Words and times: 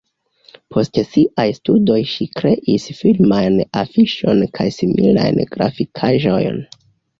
Post 0.75 0.95
siaj 1.09 1.45
studoj 1.57 1.97
ŝi 2.13 2.27
kreis 2.39 2.89
filmajn 3.01 3.61
afiŝojn 3.83 4.43
kaj 4.59 4.69
similajn 4.81 5.41
grafikaĵojn. 5.55 6.61